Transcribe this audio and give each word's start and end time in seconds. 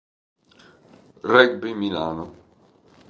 Rugby 1.31 1.75
Milano. 1.75 2.25